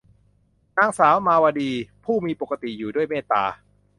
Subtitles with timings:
[0.77, 1.71] นางสามาวดี
[2.05, 3.43] ผู้มีปกติอยู่ด้วยเมตตา